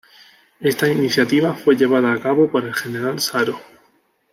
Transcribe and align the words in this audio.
Esta 0.61 0.87
iniciativa 0.87 1.53
fue 1.53 1.77
llevada 1.77 2.11
a 2.11 2.19
cabo 2.19 2.49
por 2.49 2.65
el 2.65 2.73
General 2.73 3.19
Saro. 3.19 3.61